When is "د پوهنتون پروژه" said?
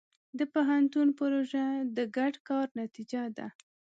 0.39-1.65